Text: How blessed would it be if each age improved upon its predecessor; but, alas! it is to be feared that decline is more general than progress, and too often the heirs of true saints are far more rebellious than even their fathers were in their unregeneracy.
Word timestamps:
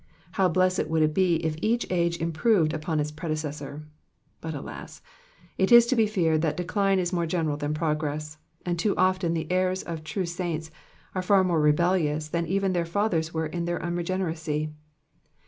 How 0.31 0.49
blessed 0.49 0.87
would 0.87 1.03
it 1.03 1.13
be 1.13 1.35
if 1.45 1.55
each 1.61 1.85
age 1.91 2.17
improved 2.17 2.73
upon 2.73 2.99
its 2.99 3.11
predecessor; 3.11 3.83
but, 4.41 4.55
alas! 4.55 5.03
it 5.59 5.71
is 5.71 5.85
to 5.85 5.95
be 5.95 6.07
feared 6.07 6.41
that 6.41 6.57
decline 6.57 6.97
is 6.97 7.13
more 7.13 7.27
general 7.27 7.55
than 7.55 7.75
progress, 7.75 8.39
and 8.65 8.79
too 8.79 8.95
often 8.97 9.35
the 9.35 9.45
heirs 9.51 9.83
of 9.83 10.03
true 10.03 10.25
saints 10.25 10.71
are 11.13 11.21
far 11.21 11.43
more 11.43 11.61
rebellious 11.61 12.29
than 12.29 12.47
even 12.47 12.73
their 12.73 12.83
fathers 12.83 13.31
were 13.31 13.45
in 13.45 13.65
their 13.65 13.77
unregeneracy. 13.77 14.71